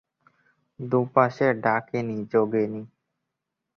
দু’পাশে 0.79 1.47
ডাকিনী-যোগিনী। 1.63 2.81